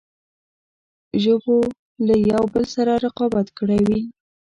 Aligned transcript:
ژبو 1.23 1.57
له 2.07 2.15
یوه 2.27 2.45
بل 2.53 2.65
سره 2.75 2.91
رقابت 3.05 3.47
کړی 3.59 3.79
وي. 3.87 3.99